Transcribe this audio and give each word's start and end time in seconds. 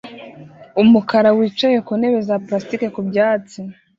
umukara 0.81 1.29
wicaye 1.37 1.77
ku 1.85 1.91
ntebe 1.99 2.19
za 2.27 2.35
plastiki 2.45 2.87
ku 2.95 3.01
byatsi 3.09 3.59